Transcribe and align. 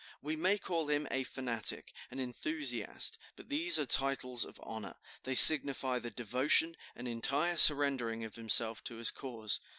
We 0.19 0.35
may 0.35 0.57
call 0.57 0.87
him 0.89 1.07
a 1.11 1.23
fanatic, 1.23 1.93
an 2.09 2.19
enthusiast; 2.19 3.19
but 3.35 3.49
these 3.49 3.77
are 3.77 3.85
titles 3.85 4.45
of 4.45 4.59
honor; 4.63 4.95
they 5.25 5.35
signify 5.35 5.99
the 5.99 6.09
devotion 6.09 6.75
and 6.95 7.07
entire 7.07 7.55
surrendering 7.57 8.23
of 8.23 8.33
himself 8.33 8.83
to 8.85 8.95
his 8.95 9.11
cause. 9.11 9.59